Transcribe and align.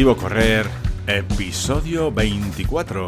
Correr, 0.00 0.64
episodio 1.06 2.10
24. 2.10 3.06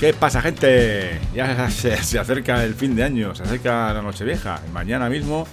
¿Qué 0.00 0.14
pasa, 0.14 0.40
gente? 0.40 1.20
Ya 1.34 1.68
se, 1.68 2.18
acerca 2.18 2.64
el 2.64 2.74
fin 2.74 2.96
de 2.96 3.04
año, 3.04 3.34
se 3.34 3.42
acerca 3.42 3.92
la 3.92 4.00
noche 4.00 4.24
vieja. 4.24 4.62
Mañana 4.72 5.10
mismo, 5.10 5.46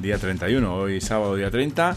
día 0.00 0.18
31, 0.18 0.74
hoy 0.74 1.00
sábado, 1.00 1.36
día 1.36 1.48
30. 1.48 1.96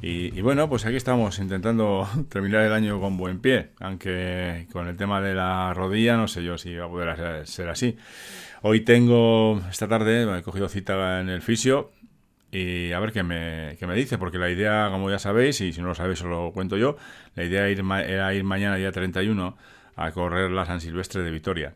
Y, 0.00 0.40
bueno, 0.40 0.70
pues 0.70 0.86
aquí 0.86 0.96
estamos 0.96 1.38
intentando 1.38 2.08
terminar 2.30 2.62
el 2.62 2.72
año 2.72 2.98
con 2.98 3.18
buen 3.18 3.40
pie, 3.40 3.72
aunque 3.78 4.66
con 4.72 4.88
el 4.88 4.96
tema 4.96 5.20
de 5.20 5.34
la 5.34 5.74
rodilla 5.74 6.16
no 6.16 6.28
sé 6.28 6.42
yo 6.42 6.56
si 6.56 6.74
va 6.74 6.86
a 6.86 6.88
poder 6.88 7.46
ser 7.46 7.68
así. 7.68 7.98
Hoy 8.62 8.80
tengo, 8.80 9.60
esta 9.70 9.86
tarde, 9.86 10.38
he 10.38 10.42
cogido 10.42 10.70
cita 10.70 11.20
en 11.20 11.28
el 11.28 11.42
fisio 11.42 11.90
y 12.54 12.92
a 12.92 13.00
ver 13.00 13.12
qué 13.12 13.22
me, 13.22 13.76
qué 13.78 13.86
me, 13.86 13.94
dice, 13.94 14.16
porque 14.16 14.38
la 14.38 14.48
idea, 14.48 14.88
como 14.90 15.10
ya 15.10 15.18
sabéis, 15.18 15.60
y 15.60 15.72
si 15.72 15.80
no 15.80 15.88
lo 15.88 15.94
sabéis 15.94 16.22
os 16.22 16.28
lo 16.28 16.52
cuento 16.52 16.76
yo, 16.76 16.96
la 17.34 17.44
idea 17.44 17.66
era 17.66 18.32
ir, 18.32 18.44
mañana, 18.44 18.76
día 18.76 18.92
31, 18.92 19.56
a 19.96 20.10
correr 20.12 20.50
la 20.50 20.64
San 20.64 20.80
Silvestre 20.80 21.22
de 21.22 21.30
Vitoria. 21.30 21.74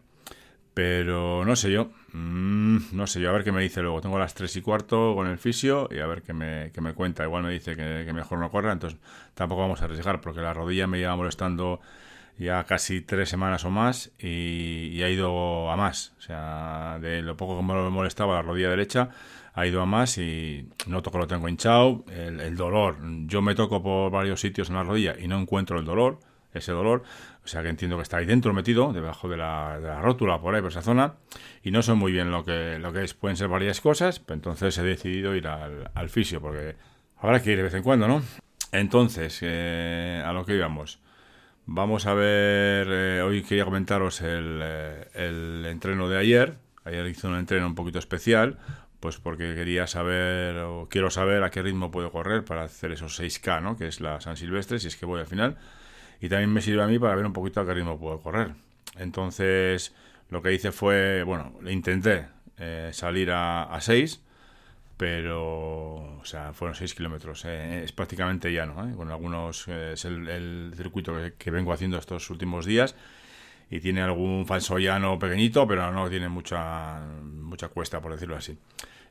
Pero 0.75 1.45
no 1.45 1.57
sé 1.57 1.73
yo, 1.73 1.91
mm, 2.13 2.79
no 2.93 3.09
sé 3.09 3.21
yo, 3.21 3.31
a 3.31 3.33
ver 3.33 3.43
qué 3.43 3.51
me 3.51 3.61
dice 3.61 3.83
luego. 3.83 4.01
Tengo 4.01 4.19
las 4.21 4.35
3 4.35 4.55
y 4.57 4.63
cuarto 4.63 5.15
con 5.17 5.27
el 5.27 5.39
fisio 5.39 5.89
y 5.91 5.99
a 5.99 6.07
ver 6.07 6.23
qué 6.23 6.33
me, 6.33 6.71
qué 6.73 6.81
me 6.81 6.95
cuenta. 6.95 7.25
Igual 7.25 7.43
me 7.43 7.51
dice 7.51 7.75
que, 7.75 8.13
mejor 8.13 8.39
no 8.39 8.49
corra, 8.49 8.73
entonces 8.73 9.01
tampoco 9.35 9.63
vamos 9.63 9.83
a 9.83 9.87
arriesgar, 9.87 10.21
porque 10.21 10.41
la 10.41 10.55
rodilla 10.55 10.87
me 10.87 10.99
lleva 10.99 11.17
molestando 11.17 11.81
ya 12.39 12.65
casi 12.65 13.01
tres 13.01 13.29
semanas 13.29 13.65
o 13.65 13.71
más 13.71 14.13
y, 14.19 15.03
ha 15.03 15.11
ido 15.11 15.71
a 15.71 15.77
más. 15.77 16.15
O 16.19 16.23
sea, 16.23 16.99
de 17.01 17.23
lo 17.23 17.37
poco 17.37 17.57
que 17.57 17.63
me 17.63 17.91
molestaba 17.91 18.35
la 18.35 18.43
rodilla 18.43 18.71
derecha, 18.71 19.11
ha 19.55 19.67
ido 19.67 19.83
a 19.83 19.87
más 19.87 20.19
y 20.19 20.69
noto 20.87 21.11
que 21.11 21.19
lo 21.19 21.27
tengo 21.27 21.49
hinchado. 21.49 22.05
El, 22.11 22.57
dolor, 22.57 22.97
yo 23.27 23.43
me 23.43 23.55
toco 23.55 23.83
por 23.83 24.11
varios 24.11 24.41
sitios 24.41 24.69
en 24.69 24.77
la 24.77 24.85
rodilla 24.85 25.17
y 25.19 25.27
no 25.27 25.39
encuentro 25.39 25.79
el 25.79 25.85
dolor, 25.85 26.21
ese 26.55 26.73
dolor. 26.73 27.03
O 27.45 27.49
sea 27.49 27.63
que 27.63 27.69
entiendo 27.69 27.97
que 27.97 28.03
está 28.03 28.19
ahí 28.19 28.27
dentro 28.27 28.53
metido, 28.53 28.93
debajo 28.93 29.29
de 29.29 29.37
la, 29.37 30.01
rótula, 30.01 30.41
por 30.41 30.55
ahí, 30.55 30.61
por 30.61 30.71
esa 30.71 30.83
zona. 30.83 31.15
Y 31.63 31.73
no 31.73 31.83
sé 31.83 31.95
muy 31.95 32.13
bien 32.13 32.31
lo 32.31 32.45
que, 32.45 32.79
lo 32.79 32.93
que 32.93 33.03
es. 33.03 33.15
Pueden 33.15 33.37
ser 33.37 33.49
varias 33.49 33.81
cosas, 33.81 34.21
pero 34.21 34.35
entonces 34.37 34.77
he 34.79 34.83
decidido 34.83 35.35
ir 35.35 35.49
al, 35.49 35.91
al 35.95 36.09
fisio, 36.09 36.41
porque 36.41 36.77
habrá 37.19 37.43
que 37.43 37.53
ir 37.53 37.57
de 37.57 37.65
vez 37.65 37.75
en 37.75 37.83
cuando, 37.83 38.07
¿no? 38.07 38.23
Entonces, 38.71 39.39
eh, 39.43 40.23
a 40.25 40.33
lo 40.33 40.45
que 40.45 40.55
íbamos. 40.55 41.01
Vamos 41.71 42.07
a 42.07 42.15
ver, 42.15 42.89
eh, 42.91 43.21
hoy 43.21 43.43
quería 43.43 43.67
comentaros 43.67 44.23
el, 44.23 44.61
eh, 44.63 45.09
el 45.13 45.67
entreno 45.67 46.09
de 46.09 46.17
ayer. 46.17 46.57
Ayer 46.85 47.07
hice 47.07 47.27
un 47.27 47.37
entreno 47.37 47.67
un 47.67 47.75
poquito 47.75 47.99
especial 47.99 48.59
pues 49.01 49.19
porque 49.19 49.55
quería 49.55 49.87
saber 49.87 50.57
o 50.61 50.89
quiero 50.91 51.11
saber 51.11 51.45
a 51.45 51.51
qué 51.51 51.61
ritmo 51.61 51.91
puedo 51.91 52.11
correr 52.11 52.43
para 52.43 52.63
hacer 52.65 52.93
esos 52.93 53.21
6K, 53.21 53.63
¿no? 53.63 53.77
que 53.77 53.87
es 53.87 54.01
la 54.01 54.19
San 54.23 54.39
Silvestre, 54.39 54.79
si 54.79 54.89
es 54.89 54.97
que 54.97 55.05
voy 55.05 55.21
al 55.21 55.27
final. 55.27 55.59
Y 56.23 56.31
también 56.31 56.51
me 56.51 56.63
sirve 56.63 56.83
a 56.83 56.87
mí 56.87 56.99
para 56.99 57.15
ver 57.15 57.27
un 57.27 57.35
poquito 57.35 57.61
a 57.61 57.67
qué 57.67 57.75
ritmo 57.75 58.01
puedo 58.01 58.19
correr. 58.21 58.53
Entonces, 58.97 59.95
lo 60.31 60.41
que 60.41 60.55
hice 60.55 60.73
fue, 60.73 61.23
bueno, 61.23 61.53
intenté 61.69 62.29
eh, 62.57 62.91
salir 62.95 63.31
a, 63.31 63.77
6, 63.79 64.23
pero, 64.99 66.19
o 66.19 66.25
sea, 66.25 66.53
fueron 66.53 66.75
6 66.75 66.95
kilómetros. 66.95 67.45
Eh, 67.47 67.85
es 67.85 67.93
prácticamente 67.93 68.53
llano, 68.53 68.87
¿eh? 68.87 68.95
Algunos, 69.11 69.67
eh, 69.69 69.93
es 69.95 70.05
el, 70.05 70.73
circuito 70.77 71.15
que, 71.15 71.35
que 71.39 71.51
vengo 71.51 71.73
haciendo 71.73 71.97
estos 71.99 72.29
últimos 72.31 72.67
días 72.67 72.95
y 73.71 73.81
tiene 73.81 74.03
algún 74.03 74.45
falso 74.45 74.79
llano 74.79 75.19
pequeñito, 75.19 75.67
pero 75.69 75.93
no 75.93 76.11
tiene 76.11 76.29
mucha, 76.29 77.01
mucha 77.23 77.69
cuesta, 77.69 78.01
por 78.01 78.13
decirlo 78.13 78.37
así. 78.37 78.59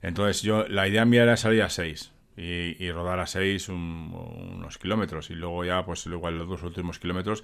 Entonces, 0.02 0.42
yo 0.42 0.68
la 0.68 0.88
idea 0.88 1.06
mía 1.06 1.24
era 1.24 1.38
salir 1.38 1.64
a 1.64 1.70
6 1.70 2.12
y, 2.36 2.92
rodar 2.92 3.20
a 3.20 3.26
6 3.26 3.70
unos 3.70 4.78
kilómetros 4.78 5.30
y 5.30 5.36
luego 5.36 5.64
ya, 5.66 5.86
pues 5.86 6.06
igual 6.06 6.38
los 6.38 6.48
dos 6.48 6.64
últimos 6.64 7.00
kilómetros 7.00 7.44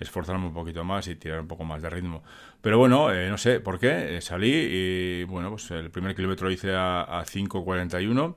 esforzarme 0.00 0.46
un 0.46 0.54
poquito 0.54 0.82
más 0.82 1.06
y 1.06 1.14
tirar 1.14 1.40
un 1.40 1.46
poco 1.46 1.64
más 1.64 1.82
de 1.82 1.90
ritmo. 1.90 2.24
Pero 2.60 2.78
bueno, 2.78 3.12
eh, 3.12 3.28
no 3.28 3.38
sé 3.38 3.60
por 3.60 3.78
qué, 3.78 4.16
eh, 4.16 4.20
salí 4.20 4.50
y 4.50 5.24
bueno, 5.24 5.50
pues 5.50 5.70
el 5.70 5.90
primer 5.90 6.16
kilómetro 6.16 6.48
lo 6.48 6.52
hice 6.52 6.74
a, 6.74 7.02
a 7.02 7.24
5.41 7.24 8.34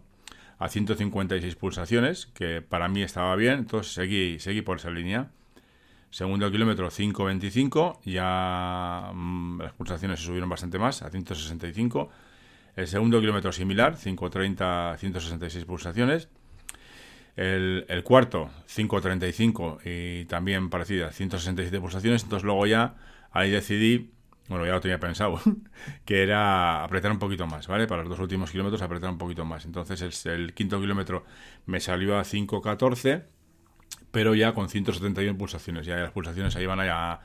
a 0.59 0.69
156 0.69 1.55
pulsaciones, 1.55 2.27
que 2.27 2.61
para 2.61 2.87
mí 2.87 3.01
estaba 3.01 3.35
bien, 3.35 3.59
entonces 3.59 3.93
seguí, 3.93 4.39
seguí 4.39 4.61
por 4.61 4.77
esa 4.77 4.91
línea. 4.91 5.29
Segundo 6.09 6.49
kilómetro 6.51 6.89
5.25, 6.89 7.99
ya 8.05 9.11
mm, 9.13 9.61
las 9.61 9.73
pulsaciones 9.73 10.19
se 10.19 10.27
subieron 10.27 10.47
bastante 10.47 10.79
más, 10.79 11.01
a 11.01 11.09
165. 11.09 12.09
El 12.75 12.87
segundo 12.87 13.19
kilómetro 13.19 13.51
similar, 13.51 13.97
5.30, 13.97 14.97
166 14.97 15.65
pulsaciones. 15.65 16.29
El, 17.35 17.85
el 17.89 18.03
cuarto, 18.03 18.49
5.35 18.67 19.79
y 19.85 20.25
también 20.25 20.69
parecida, 20.69 21.11
167 21.11 21.79
pulsaciones. 21.79 22.23
Entonces 22.23 22.43
luego 22.45 22.65
ya 22.67 22.95
ahí 23.31 23.49
decidí, 23.49 24.11
bueno, 24.47 24.65
ya 24.65 24.73
lo 24.73 24.81
tenía 24.81 24.99
pensado, 24.99 25.39
que 26.05 26.21
era 26.23 26.83
apretar 26.83 27.11
un 27.11 27.19
poquito 27.19 27.47
más, 27.47 27.67
¿vale? 27.67 27.87
Para 27.87 28.03
los 28.03 28.09
dos 28.09 28.19
últimos 28.19 28.51
kilómetros 28.51 28.81
apretar 28.81 29.09
un 29.09 29.17
poquito 29.17 29.45
más. 29.45 29.65
Entonces 29.65 30.25
el, 30.25 30.53
quinto 30.53 30.79
kilómetro 30.79 31.25
me 31.65 31.79
salió 31.79 32.17
a 32.17 32.23
5.14 32.23 33.23
pero 34.11 34.35
ya 34.35 34.53
con 34.53 34.69
171 34.69 35.37
pulsaciones. 35.39 35.87
Ya 35.87 35.95
las 35.95 36.11
pulsaciones 36.11 36.55
ahí 36.55 36.67
van 36.67 36.81
a, 36.81 37.19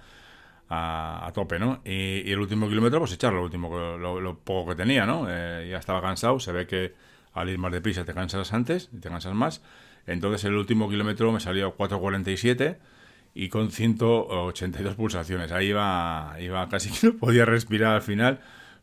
a, 0.71 1.31
tope, 1.35 1.59
¿no? 1.59 1.81
Y, 1.85 2.31
el 2.31 2.39
último 2.39 2.69
kilómetro, 2.69 2.99
pues 3.01 3.13
echar 3.13 3.33
lo 3.33 3.43
último, 3.43 3.99
lo, 3.99 4.39
poco 4.39 4.71
que 4.71 4.77
tenía, 4.77 5.07
¿no? 5.07 5.27
Eh, 5.29 5.69
ya 5.71 5.79
estaba 5.79 6.01
cansado, 6.01 6.41
se 6.41 6.53
ve 6.53 6.67
que 6.67 6.95
al 7.35 7.49
ir 7.49 7.59
más 7.59 7.73
deprisa 7.73 8.05
te 8.05 8.15
cansas 8.15 8.53
antes 8.53 8.89
y 8.93 8.99
te 9.01 9.09
cansas 9.09 9.35
más. 9.35 9.63
Entonces 10.09 10.45
el 10.45 10.55
último 10.55 10.91
kilómetro 10.91 11.31
me 11.31 11.39
salió 11.39 11.77
4.47 11.77 12.79
y 13.35 13.49
con 13.49 13.71
182 13.71 14.97
pulsaciones. 14.97 15.53
Ahí 15.53 15.69
iba, 15.69 16.35
iba 16.41 16.69
casi 16.69 16.91
que 17.01 17.07
no 17.07 17.17
podía 17.17 17.45
respirar 17.45 17.95
al 17.95 18.03
final. 18.03 18.41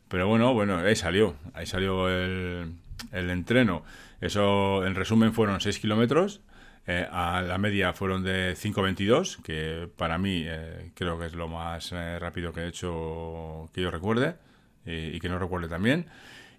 Pero 0.08 0.28
bueno, 0.28 0.54
bueno, 0.54 0.78
ahí 0.78 0.96
salió. 0.96 1.36
Ahí 1.52 1.66
salió 1.66 2.08
el, 2.08 2.72
el 3.12 3.30
entreno. 3.30 3.82
Eso, 4.20 4.86
en 4.86 4.94
resumen, 4.94 5.34
fueron 5.34 5.60
6 5.60 5.78
kilómetros 5.78 6.40
eh, 6.88 7.06
a 7.10 7.42
la 7.42 7.58
media 7.58 7.92
fueron 7.92 8.22
de 8.22 8.54
5.22, 8.54 9.42
que 9.42 9.88
para 9.96 10.18
mí 10.18 10.44
eh, 10.46 10.92
creo 10.94 11.18
que 11.18 11.26
es 11.26 11.34
lo 11.34 11.48
más 11.48 11.90
eh, 11.92 12.18
rápido 12.20 12.52
que 12.52 12.60
he 12.60 12.68
hecho 12.68 13.68
que 13.74 13.80
yo 13.82 13.90
recuerde 13.90 14.36
y, 14.84 15.18
que 15.18 15.28
no 15.28 15.38
recuerde 15.38 15.68
también. 15.68 16.06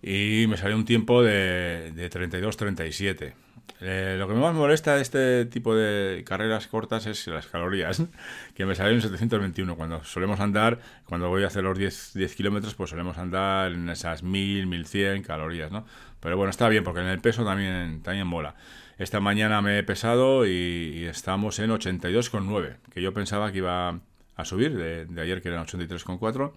Y 0.02 0.46
me 0.50 0.58
salió 0.58 0.76
un 0.76 0.84
tiempo 0.84 1.24
de, 1.24 1.94
de 1.96 2.10
32.37. 2.10 3.34
lo 3.80 4.28
que 4.28 4.34
más 4.34 4.54
me 4.54 4.60
molesta 4.60 4.96
de 4.96 5.02
este 5.02 5.46
tipo 5.46 5.76
de 5.76 6.24
carreras 6.26 6.68
cortas 6.68 7.06
es 7.06 7.28
las 7.28 7.48
calorías, 7.48 8.02
que 8.56 8.66
me 8.66 8.76
salieron 8.76 9.02
721. 9.02 9.76
Cuando 9.76 10.04
solemos 10.04 10.40
andar, 10.40 10.80
cuando 11.06 11.30
voy 11.30 11.44
a 11.44 11.48
hacer 11.48 11.64
los 11.64 11.78
10, 11.78 12.14
10 12.16 12.36
kilómetros, 12.36 12.74
pues 12.76 12.90
solemos 12.90 13.18
andar 13.18 13.72
en 13.72 13.90
esas 13.90 14.24
1000, 14.24 14.68
1100 14.68 15.24
calorías, 15.24 15.72
¿no? 15.72 15.86
Pero 16.20 16.38
bueno, 16.38 16.50
está 16.50 16.68
bien, 16.70 16.84
porque 16.84 17.02
en 17.02 17.08
el 17.08 17.20
peso 17.20 17.46
también, 17.46 18.02
también 18.02 18.28
mola. 18.28 18.56
Esta 18.98 19.20
mañana 19.20 19.62
me 19.62 19.78
he 19.78 19.84
pesado 19.84 20.48
y, 20.48 21.06
estamos 21.06 21.60
en 21.60 21.70
82,9, 21.70 22.78
que 22.92 23.02
yo 23.02 23.14
pensaba 23.14 23.52
que 23.52 23.60
iba 23.60 24.00
a 24.36 24.46
subir 24.46 24.76
de, 24.76 25.22
ayer, 25.22 25.42
que 25.42 25.50
eran 25.50 25.66
83,4. 25.66 26.52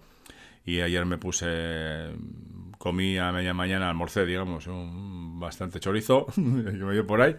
Y 0.65 0.81
ayer 0.81 1.05
me 1.05 1.17
puse, 1.17 2.09
comí 2.77 3.17
a 3.17 3.31
media 3.31 3.53
mañana, 3.53 3.89
almorcé, 3.89 4.25
digamos, 4.25 4.67
un 4.67 5.20
bastante 5.41 5.81
chorizo, 5.81 6.27
que 6.35 6.41
me 6.41 6.93
dio 6.93 7.05
por 7.05 7.21
ahí. 7.21 7.35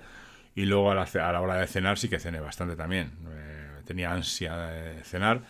Y 0.54 0.66
luego 0.66 0.90
a 0.90 0.94
la, 0.94 1.02
a 1.04 1.32
la, 1.32 1.40
hora 1.40 1.56
de 1.56 1.66
cenar 1.66 1.98
sí 1.98 2.10
que 2.10 2.18
cené 2.18 2.40
bastante 2.40 2.76
también. 2.76 3.12
Eh, 3.30 3.80
tenía 3.86 4.12
ansia 4.12 4.54
de 4.56 5.03
cenar 5.04 5.41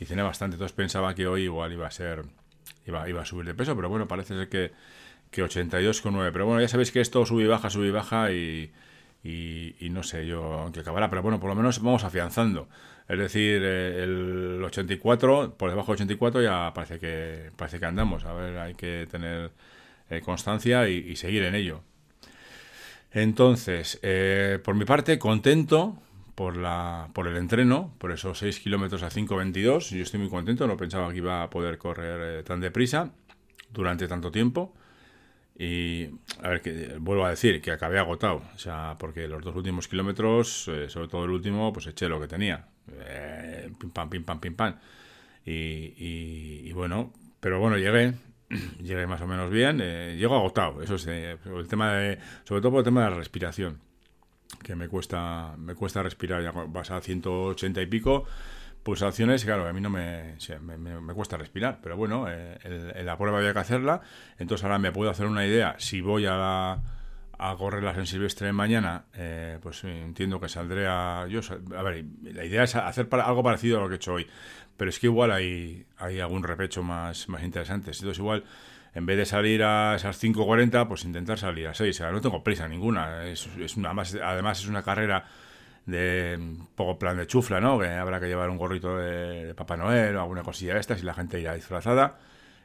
y 0.00 0.04
cené 0.04 0.22
bastante. 0.22 0.54
Entonces 0.56 0.74
pensaba 0.74 1.14
que 1.14 1.28
hoy 1.28 1.42
igual 1.42 1.72
iba 1.72 1.86
a 1.86 1.90
ser, 1.92 2.24
iba, 2.84 3.08
iba 3.08 3.22
a 3.22 3.24
subir 3.24 3.46
de 3.46 3.54
peso, 3.54 3.76
pero 3.76 3.88
bueno, 3.88 4.08
parece 4.08 4.34
ser 4.34 4.48
que, 4.48 4.72
que 5.30 5.44
82,9. 5.44 6.32
Pero 6.32 6.46
bueno, 6.46 6.60
ya 6.60 6.66
sabéis 6.66 6.90
que 6.90 7.00
esto 7.00 7.24
sube 7.24 7.44
y 7.44 7.46
baja, 7.46 7.70
sube 7.70 7.86
y 7.86 7.90
baja 7.92 8.32
y 8.32 8.72
y, 9.22 9.88
no 9.90 10.02
sé 10.02 10.26
yo 10.26 10.42
aunque 10.42 10.80
acabará, 10.80 11.10
pero 11.10 11.22
bueno, 11.22 11.40
por 11.40 11.50
lo 11.50 11.56
menos 11.56 11.82
vamos 11.82 12.04
afianzando. 12.04 12.68
Es 13.08 13.18
decir, 13.18 13.62
eh, 13.64 14.02
el 14.04 14.62
84, 14.64 15.54
por 15.56 15.70
debajo 15.70 15.92
del 15.92 15.96
84 15.96 16.42
ya 16.42 16.72
parece 16.74 16.98
que, 16.98 17.50
parece 17.56 17.80
que 17.80 17.86
andamos. 17.86 18.24
A 18.24 18.32
ver, 18.32 18.58
hay 18.58 18.74
que 18.74 19.06
tener 19.10 19.50
eh, 20.10 20.20
constancia 20.20 20.88
y, 20.88 21.16
seguir 21.16 21.42
en 21.44 21.54
ello. 21.54 21.82
Entonces, 23.10 23.98
eh, 24.02 24.58
por 24.62 24.74
mi 24.74 24.84
parte, 24.84 25.18
contento 25.18 26.00
por, 26.34 26.56
la, 26.56 27.08
por 27.14 27.26
el 27.26 27.36
entreno, 27.36 27.94
por 27.98 28.12
esos 28.12 28.38
6 28.38 28.60
kilómetros 28.60 29.02
a 29.02 29.10
5.22. 29.10 29.96
Yo 29.96 30.02
estoy 30.02 30.20
muy 30.20 30.28
contento, 30.28 30.66
no 30.66 30.76
pensaba 30.76 31.10
que 31.10 31.18
iba 31.18 31.42
a 31.42 31.50
poder 31.50 31.78
correr 31.78 32.44
tan 32.44 32.60
deprisa 32.60 33.12
durante 33.72 34.06
tanto 34.06 34.30
tiempo. 34.30 34.74
Y 35.58 36.06
a 36.40 36.50
ver, 36.50 36.62
que 36.62 36.96
vuelvo 37.00 37.24
a 37.24 37.30
decir 37.30 37.60
que 37.60 37.72
acabé 37.72 37.98
agotado, 37.98 38.42
o 38.54 38.58
sea, 38.58 38.94
porque 38.96 39.26
los 39.26 39.42
dos 39.42 39.56
últimos 39.56 39.88
kilómetros, 39.88 40.68
eh, 40.68 40.88
sobre 40.88 41.08
todo 41.08 41.24
el 41.24 41.32
último, 41.32 41.72
pues 41.72 41.88
eché 41.88 42.08
lo 42.08 42.20
que 42.20 42.28
tenía. 42.28 42.68
Eh, 42.92 43.68
pim 43.78 43.90
pam, 43.90 44.08
pim 44.08 44.22
pam, 44.22 44.38
pim 44.38 44.54
pam. 44.54 44.76
Y, 45.44 46.70
bueno, 46.72 47.12
pero 47.40 47.58
bueno, 47.58 47.76
llegué, 47.76 48.14
llegué 48.82 49.06
más 49.06 49.20
o 49.20 49.26
menos 49.26 49.50
bien, 49.50 49.80
eh, 49.82 50.16
llego 50.16 50.36
agotado, 50.36 50.82
eso 50.82 50.94
es, 50.96 51.06
el 51.06 51.68
tema 51.68 51.94
de, 51.94 52.18
sobre 52.44 52.60
todo 52.60 52.72
por 52.72 52.78
el 52.80 52.84
tema 52.84 53.04
de 53.04 53.10
la 53.10 53.16
respiración. 53.16 53.80
que 54.62 54.74
me 54.74 54.88
cuesta, 54.88 55.54
me 55.58 55.74
cuesta 55.74 56.02
respirar, 56.02 56.42
ya 56.42 56.52
vas 56.52 56.90
a 56.90 57.00
180 57.00 57.82
y 57.82 57.86
pico 57.86 58.24
pulsaciones, 58.82 59.44
claro, 59.44 59.66
a 59.66 59.72
mí 59.74 59.82
no 59.82 59.90
me, 59.90 60.36
me, 60.78 61.14
cuesta 61.14 61.36
respirar, 61.36 61.80
pero 61.82 61.96
bueno, 61.96 62.26
eh, 62.26 63.02
la 63.04 63.18
prueba 63.18 63.38
había 63.38 63.52
que 63.52 63.58
hacerla, 63.58 64.00
entonces 64.38 64.64
ahora 64.64 64.78
me 64.78 64.92
puedo 64.92 65.10
hacer 65.10 65.26
una 65.26 65.44
idea, 65.44 65.74
si 65.78 66.00
voy 66.00 66.24
a, 66.24 66.72
a 66.72 66.78
correr 67.56 67.82
la 67.82 67.94
San 67.94 68.06
Silvestre 68.06 68.52
mañana, 68.52 69.04
eh, 69.14 69.58
pues 69.62 69.84
entiendo 69.84 70.40
que 70.40 70.48
saldré 70.48 70.86
a... 70.88 71.26
Yo, 71.28 71.40
a 71.76 71.82
ver, 71.82 72.04
la 72.22 72.44
idea 72.44 72.64
es 72.64 72.74
hacer 72.74 73.08
algo 73.12 73.42
parecido 73.42 73.78
a 73.78 73.82
lo 73.82 73.88
que 73.88 73.94
he 73.94 73.96
hecho 73.96 74.14
hoy, 74.14 74.26
pero 74.76 74.90
es 74.90 74.98
que 74.98 75.06
igual 75.06 75.30
hay, 75.30 75.86
hay 75.98 76.20
algún 76.20 76.42
repecho 76.42 76.82
más, 76.82 77.28
más 77.28 77.42
interesante, 77.42 77.90
entonces 77.90 78.18
igual 78.18 78.44
en 78.94 79.06
vez 79.06 79.16
de 79.16 79.26
salir 79.26 79.62
a 79.62 79.94
esas 79.94 80.22
5.40, 80.22 80.88
pues 80.88 81.04
intentar 81.04 81.38
salir 81.38 81.68
a 81.68 81.74
6. 81.74 81.94
O 81.94 81.98
sea, 81.98 82.10
no 82.10 82.20
tengo 82.20 82.42
prisa 82.42 82.66
ninguna. 82.66 83.26
Es, 83.26 83.46
es 83.58 83.76
una, 83.76 83.90
además, 83.90 84.60
es 84.60 84.66
una 84.66 84.82
carrera 84.82 85.24
de 85.86 86.38
poco 86.74 86.98
plan 86.98 87.16
de 87.16 87.26
chufla, 87.26 87.60
¿no? 87.60 87.78
Que 87.78 87.88
habrá 87.88 88.20
que 88.20 88.26
llevar 88.26 88.50
un 88.50 88.58
gorrito 88.58 88.98
de, 88.98 89.54
Papá 89.54 89.76
Noel 89.76 90.16
o 90.16 90.20
alguna 90.20 90.42
cosilla 90.42 90.74
de 90.74 90.80
estas 90.80 91.00
y 91.00 91.04
la 91.04 91.14
gente 91.14 91.40
irá 91.40 91.54
disfrazada. 91.54 92.18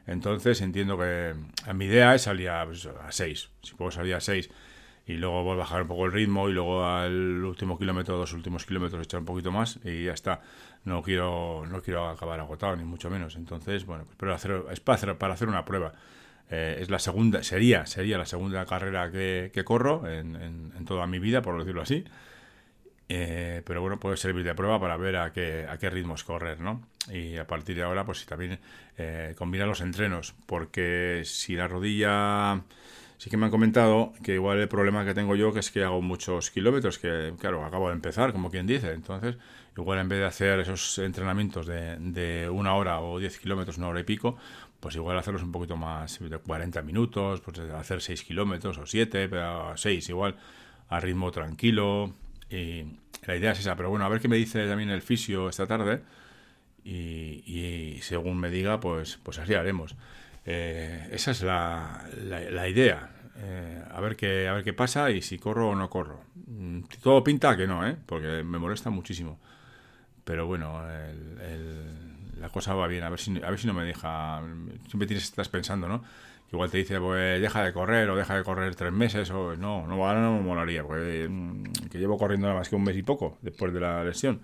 Entonces 0.06 0.60
entiendo 0.60 0.98
que 0.98 1.34
mi 1.74 1.86
idea 1.86 2.14
es 2.14 2.22
salir 2.22 2.50
a, 2.50 2.64
pues, 2.64 2.86
a 2.86 3.10
6. 3.10 3.50
Si 3.62 3.74
puedo 3.74 3.90
salir 3.90 4.14
a 4.14 4.20
6 4.20 4.50
y 5.06 5.14
luego 5.14 5.42
voy 5.42 5.54
a 5.54 5.56
bajar 5.56 5.82
un 5.82 5.88
poco 5.88 6.06
el 6.06 6.12
ritmo 6.12 6.48
y 6.48 6.52
luego 6.52 6.86
al 6.86 7.44
último 7.44 7.78
kilómetro, 7.78 8.16
dos 8.16 8.32
últimos 8.32 8.64
kilómetros 8.64 9.02
echar 9.02 9.20
un 9.20 9.26
poquito 9.26 9.50
más 9.50 9.78
y 9.84 10.04
ya 10.04 10.12
está. 10.12 10.40
No 10.84 11.02
quiero, 11.02 11.64
no 11.66 11.80
quiero 11.82 12.08
acabar 12.08 12.40
agotado, 12.40 12.76
ni 12.76 12.84
mucho 12.84 13.10
menos. 13.10 13.36
Entonces, 13.36 13.86
bueno, 13.86 14.04
pues, 14.04 14.16
pero 14.18 14.34
hacer, 14.34 14.64
es 14.70 14.80
para 14.80 14.96
hacer, 14.96 15.18
para 15.18 15.34
hacer 15.34 15.48
una 15.48 15.64
prueba. 15.64 15.94
Eh, 16.50 16.78
es 16.80 16.90
la 16.90 16.98
segunda, 16.98 17.42
sería, 17.42 17.86
sería 17.86 18.18
la 18.18 18.26
segunda 18.26 18.66
carrera 18.66 19.10
que, 19.10 19.62
corro 19.64 20.06
en, 20.06 20.36
en, 20.36 20.84
toda 20.84 21.06
mi 21.06 21.18
vida, 21.18 21.40
por 21.40 21.58
decirlo 21.58 21.80
así. 21.82 22.04
Eh, 23.08 23.62
pero 23.66 23.82
bueno, 23.82 24.00
puede 24.00 24.16
servir 24.16 24.44
de 24.44 24.54
prueba 24.54 24.80
para 24.80 24.96
ver 24.96 25.16
a 25.16 25.32
qué, 25.32 25.66
a 25.68 25.76
qué 25.76 25.90
ritmos 25.90 26.24
correr, 26.24 26.60
¿no? 26.60 26.82
Y 27.12 27.36
a 27.36 27.46
partir 27.46 27.76
de 27.76 27.82
ahora, 27.82 28.04
pues 28.04 28.24
también 28.24 28.58
eh, 28.96 29.34
combina 29.36 29.66
los 29.66 29.80
entrenos, 29.82 30.34
porque 30.46 31.22
si 31.24 31.54
la 31.54 31.68
rodilla 31.68 32.62
Sí 33.24 33.30
que 33.30 33.36
me 33.36 33.46
han 33.46 33.50
comentado 33.50 34.12
que 34.22 34.34
igual 34.34 34.58
el 34.58 34.68
problema 34.68 35.04
que 35.04 35.14
tengo 35.14 35.36
yo 35.36 35.52
que 35.52 35.60
es 35.60 35.70
que 35.70 35.82
hago 35.82 36.02
muchos 36.02 36.50
kilómetros, 36.50 36.98
que 36.98 37.32
claro, 37.38 37.64
acabo 37.64 37.88
de 37.88 37.94
empezar, 37.94 38.32
como 38.32 38.50
quien 38.50 38.66
dice. 38.66 38.92
Entonces, 38.92 39.36
igual 39.76 40.00
en 40.00 40.08
vez 40.08 40.18
de 40.18 40.26
hacer 40.26 40.60
esos 40.60 40.98
entrenamientos 40.98 41.66
de, 41.66 41.96
de 41.98 42.50
una 42.50 42.74
hora 42.74 43.00
o 43.00 43.18
10 43.18 43.38
kilómetros, 43.38 43.78
una 43.78 43.88
hora 43.88 44.00
y 44.00 44.04
pico, 44.04 44.36
pues 44.80 44.96
igual 44.96 45.16
hacerlos 45.16 45.42
un 45.42 45.52
poquito 45.52 45.76
más 45.76 46.18
de 46.18 46.38
40 46.38 46.82
minutos, 46.82 47.40
pues 47.40 47.58
hacer 47.60 48.02
6 48.02 48.24
kilómetros 48.24 48.76
o 48.78 48.86
7, 48.86 49.28
pero 49.28 49.76
6 49.76 50.08
igual, 50.10 50.36
a 50.88 51.00
ritmo 51.00 51.30
tranquilo. 51.30 52.12
La 53.26 53.36
idea 53.36 53.52
es 53.52 53.60
esa, 53.60 53.76
pero 53.76 53.90
bueno, 53.90 54.04
a 54.04 54.08
ver 54.08 54.20
qué 54.20 54.28
me 54.28 54.36
dice 54.36 54.66
también 54.66 54.90
el 54.90 55.02
fisio 55.02 55.48
esta 55.48 55.66
tarde. 55.66 56.02
Y, 56.84 57.98
según 58.02 58.38
me 58.38 58.50
diga, 58.50 58.80
pues, 58.80 59.18
pues 59.22 59.38
así 59.38 59.54
haremos. 59.54 59.96
Eh, 60.44 61.08
esa 61.12 61.30
es 61.30 61.42
la, 61.42 62.06
la, 62.22 62.68
idea. 62.68 63.10
Eh, 63.36 63.82
a, 63.90 64.00
ver 64.00 64.16
qué, 64.16 64.48
a 64.48 64.52
ver 64.52 64.64
qué 64.64 64.74
pasa 64.74 65.10
y 65.10 65.22
si 65.22 65.38
corro 65.38 65.70
o 65.70 65.74
no 65.74 65.88
corro. 65.88 66.20
Mm, 66.46 66.80
todo 67.02 67.24
pinta 67.24 67.56
que 67.56 67.66
no, 67.66 67.86
¿eh? 67.86 67.96
porque 68.06 68.42
me 68.44 68.58
molesta 68.58 68.90
muchísimo. 68.90 69.38
Pero 70.24 70.46
bueno, 70.46 70.82
la 72.38 72.48
cosa 72.50 72.74
va 72.74 72.86
bien. 72.86 73.04
A 73.04 73.08
ver, 73.08 73.20
si, 73.20 73.30
a 73.42 73.50
ver 73.50 73.58
si 73.58 73.66
no 73.66 73.74
me 73.74 73.84
deja. 73.84 74.42
Siempre 74.88 75.06
tienes, 75.06 75.24
estás 75.24 75.48
pensando, 75.48 75.88
¿no? 75.88 76.04
Igual 76.54 76.70
te 76.70 76.78
dice, 76.78 76.98
pues 77.00 77.40
deja 77.40 77.62
de 77.62 77.72
correr 77.72 78.08
o 78.10 78.16
deja 78.16 78.36
de 78.36 78.44
correr 78.44 78.74
tres 78.74 78.92
meses. 78.92 79.30
o 79.30 79.56
No, 79.56 79.86
no, 79.86 80.06
ahora 80.06 80.20
no 80.22 80.36
me 80.38 80.40
molaría, 80.40 80.82
porque 80.84 81.26
mm, 81.28 81.88
que 81.90 81.98
llevo 81.98 82.16
corriendo 82.16 82.46
nada 82.46 82.58
más 82.58 82.68
que 82.68 82.76
un 82.76 82.84
mes 82.84 82.96
y 82.96 83.02
poco 83.02 83.38
después 83.42 83.72
de 83.72 83.80
la 83.80 84.02
lesión 84.04 84.40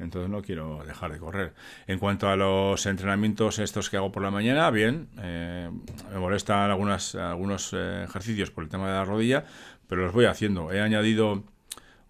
entonces 0.00 0.30
no 0.30 0.42
quiero 0.42 0.82
dejar 0.86 1.12
de 1.12 1.18
correr. 1.18 1.52
En 1.86 1.98
cuanto 1.98 2.28
a 2.28 2.36
los 2.36 2.84
entrenamientos 2.86 3.58
estos 3.58 3.90
que 3.90 3.96
hago 3.96 4.10
por 4.10 4.22
la 4.22 4.30
mañana, 4.30 4.70
bien, 4.70 5.08
eh, 5.18 5.70
me 6.12 6.18
molestan 6.18 6.70
algunas, 6.70 7.14
algunos 7.14 7.72
eh, 7.72 8.04
ejercicios 8.04 8.50
por 8.50 8.64
el 8.64 8.70
tema 8.70 8.88
de 8.88 8.94
la 8.94 9.04
rodilla, 9.04 9.44
pero 9.88 10.02
los 10.02 10.12
voy 10.12 10.24
haciendo. 10.24 10.72
He 10.72 10.80
añadido 10.80 11.44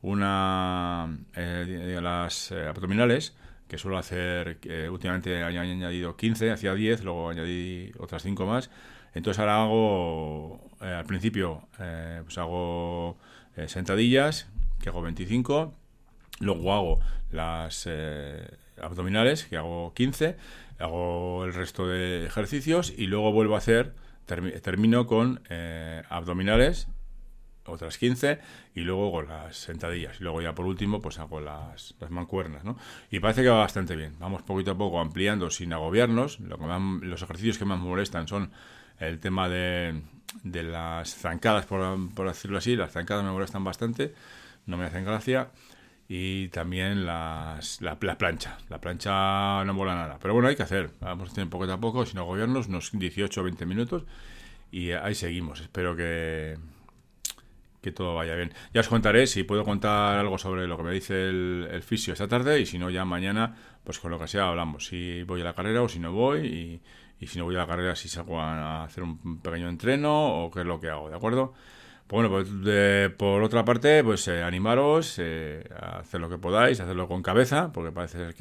una 0.02 1.18
eh, 1.34 1.98
las 2.00 2.52
abdominales, 2.52 3.36
que 3.68 3.78
suelo 3.78 3.98
hacer, 3.98 4.58
últimamente 4.90 5.32
he 5.32 5.42
añadido 5.42 6.16
15, 6.16 6.50
hacía 6.50 6.74
10, 6.74 7.04
luego 7.04 7.30
añadí 7.30 7.92
otras 7.98 8.22
5 8.22 8.46
más. 8.46 8.70
Entonces 9.14 9.40
ahora 9.40 9.62
hago, 9.62 10.70
al 10.80 11.04
principio, 11.04 11.62
pues 12.24 12.38
hago 12.38 13.16
sentadillas, 13.66 14.48
que 14.80 14.88
hago 14.88 15.02
25, 15.02 15.74
luego 16.40 16.72
hago 16.72 17.00
las 17.30 17.86
eh, 17.88 18.48
abdominales, 18.80 19.44
que 19.44 19.56
hago 19.56 19.92
15, 19.94 20.36
hago 20.78 21.44
el 21.44 21.54
resto 21.54 21.86
de 21.86 22.26
ejercicios 22.26 22.92
y 22.96 23.06
luego 23.06 23.32
vuelvo 23.32 23.54
a 23.54 23.58
hacer, 23.58 23.94
termino 24.26 25.06
con 25.06 25.42
eh, 25.50 26.02
abdominales, 26.08 26.88
otras 27.66 27.98
15, 27.98 28.40
y 28.74 28.80
luego 28.80 29.12
con 29.12 29.28
las 29.28 29.56
sentadillas. 29.56 30.20
Y 30.20 30.24
luego 30.24 30.40
ya 30.40 30.54
por 30.54 30.66
último, 30.66 31.00
pues 31.00 31.18
hago 31.18 31.40
las, 31.40 31.94
las 32.00 32.10
mancuernas, 32.10 32.64
¿no? 32.64 32.76
Y 33.10 33.20
parece 33.20 33.42
que 33.42 33.48
va 33.48 33.58
bastante 33.58 33.94
bien. 33.96 34.16
Vamos 34.18 34.42
poquito 34.42 34.72
a 34.72 34.78
poco 34.78 35.00
ampliando 35.00 35.50
sin 35.50 35.72
agobiarnos. 35.72 36.40
Lo 36.40 36.58
que 36.58 37.06
los 37.06 37.22
ejercicios 37.22 37.58
que 37.58 37.64
más 37.64 37.78
molestan 37.78 38.26
son 38.26 38.50
el 39.00 39.18
tema 39.18 39.48
de, 39.48 40.00
de 40.44 40.62
las 40.62 41.14
zancadas, 41.14 41.66
por, 41.66 42.14
por 42.14 42.28
decirlo 42.28 42.58
así. 42.58 42.76
Las 42.76 42.92
zancadas 42.92 43.24
me 43.24 43.32
molestan 43.32 43.64
bastante, 43.64 44.14
no 44.66 44.76
me 44.76 44.84
hacen 44.84 45.04
gracia 45.04 45.50
y 46.12 46.48
también 46.48 47.06
las, 47.06 47.80
la, 47.80 47.96
plancha. 47.96 48.58
La 48.68 48.80
plancha 48.80 49.64
no 49.64 49.72
mola 49.72 49.94
nada. 49.94 50.18
Pero 50.20 50.34
bueno, 50.34 50.48
hay 50.48 50.56
que 50.56 50.64
hacer. 50.64 50.90
Vamos 51.00 51.28
a 51.28 51.32
hacer 51.32 51.48
poco 51.48 51.70
a 51.70 51.80
poco, 51.80 52.04
sin 52.04 52.20
gobiernos 52.20 52.66
unos 52.66 52.90
18 52.92 53.40
o 53.40 53.44
20 53.44 53.64
minutos. 53.64 54.02
Y 54.72 54.90
ahí 54.90 55.14
seguimos. 55.14 55.60
Espero 55.60 55.94
que, 55.94 56.58
que 57.80 57.92
todo 57.92 58.14
vaya 58.14 58.34
bien. 58.34 58.52
Ya 58.74 58.80
os 58.80 58.88
contaré 58.88 59.26
si 59.26 59.44
puedo 59.44 59.64
contar 59.64 60.18
algo 60.18 60.38
sobre 60.38 60.66
lo 60.66 60.76
que 60.76 60.82
me 60.82 60.92
dice 60.92 61.28
el, 61.28 61.82
fisio 61.82 62.12
esta 62.12 62.28
tarde. 62.28 62.60
Y 62.60 62.66
si 62.66 62.78
no, 62.78 62.90
ya 62.90 63.04
mañana, 63.04 63.56
pues 63.84 63.98
con 63.98 64.10
lo 64.10 64.18
que 64.18 64.28
sea 64.28 64.48
hablamos. 64.48 64.86
Si 64.86 65.22
voy 65.22 65.40
a 65.40 65.44
la 65.44 65.54
carrera 65.54 65.82
o 65.82 65.88
si 65.88 65.98
no 65.98 66.12
voy. 66.12 66.80
Y, 67.20 67.26
si 67.26 67.38
no 67.38 67.44
voy 67.44 67.54
a 67.54 67.58
la 67.58 67.66
carrera, 67.66 67.94
si 67.96 68.08
salgo 68.08 68.40
a 68.40 68.84
hacer 68.84 69.02
un 69.02 69.40
pequeño 69.42 69.68
entreno 69.68 70.44
o 70.44 70.50
qué 70.50 70.60
es 70.60 70.66
lo 70.66 70.80
que 70.80 70.88
hago. 70.88 71.10
¿De 71.10 71.16
acuerdo? 71.16 71.52
Bueno, 72.08 72.28
pues 72.28 72.48
por 73.16 73.42
otra 73.42 73.64
parte, 73.64 74.02
pues 74.02 74.26
eh, 74.28 74.42
animaros 74.42 75.16
eh, 75.18 75.62
a 75.78 76.00
hacer 76.00 76.20
lo 76.20 76.28
que 76.28 76.38
podáis, 76.38 76.80
hacerlo 76.80 77.06
con 77.06 77.22
cabeza, 77.22 77.70
porque 77.72 77.92
parece 77.92 78.18
ser 78.18 78.34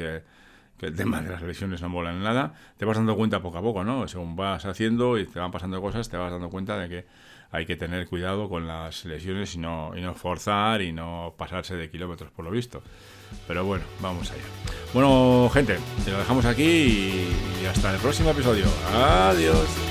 que, 0.80 0.88
el 0.88 0.96
tema 0.96 1.22
de 1.22 1.30
las 1.30 1.42
lesiones 1.42 1.82
no 1.82 1.90
mola 1.90 2.12
en 2.12 2.24
nada. 2.24 2.54
Te 2.78 2.86
vas 2.86 2.98
dando 2.98 3.16
cuenta 3.16 3.42
poco 3.42 3.58
a 3.58 3.62
poco, 3.62 3.84
¿no? 3.84 4.08
Según 4.08 4.36
vas 4.36 4.66
haciendo 4.66 5.18
y 5.18 5.26
te 5.26 5.40
van 5.40 5.52
pasando 5.52 5.82
cosas, 5.82 6.10
te 6.10 6.18
vas 6.18 6.32
dando 6.32 6.50
cuenta 6.50 6.78
de 6.78 6.90
que 6.90 7.06
hay 7.52 7.66
que 7.66 7.76
tener 7.76 8.08
cuidado 8.08 8.50
con 8.50 8.68
las 8.68 9.06
lesiones 9.06 9.56
y 9.56 9.58
no, 9.58 9.92
y 9.96 10.02
no 10.02 10.14
forzar 10.14 10.82
y 10.82 10.92
no 10.92 11.34
pasarse 11.38 11.76
de 11.76 11.90
kilómetros, 11.90 12.32
por 12.32 12.46
lo 12.46 12.52
visto. 12.52 12.82
Pero 13.48 13.66
bueno, 13.66 13.84
vamos 14.02 14.32
allá. 14.32 14.44
Bueno, 14.94 15.50
gente, 15.54 15.78
te 16.04 16.12
lo 16.12 16.18
dejamos 16.18 16.46
aquí 16.46 17.28
y 17.62 17.66
hasta 17.66 17.94
el 17.94 18.00
próximo 18.00 18.32
episodio. 18.32 18.66
Adiós. 18.94 19.89